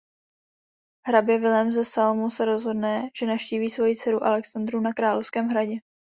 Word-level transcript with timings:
Hrabě 1.07 1.39
Vilém 1.39 1.71
ze 1.71 1.85
Salmu 1.85 2.29
se 2.29 2.45
rozhodne 2.45 3.09
že 3.19 3.25
navštíví 3.25 3.69
svoji 3.69 3.95
dceru 3.95 4.23
Alexandru 4.23 4.79
na 4.81 4.93
královském 4.93 5.47
hradě. 5.47 5.75